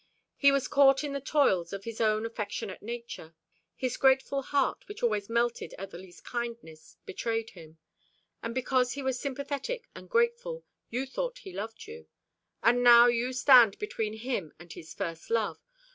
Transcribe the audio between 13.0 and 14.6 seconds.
you stand between him